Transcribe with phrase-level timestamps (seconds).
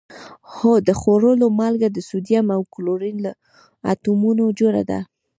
[0.53, 3.31] هو د خوړلو مالګه د سوډیم او کلورین له
[3.91, 4.99] اتومونو جوړه ده